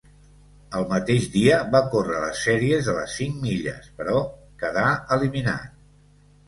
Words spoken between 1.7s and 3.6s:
va córrer les sèries de les cinc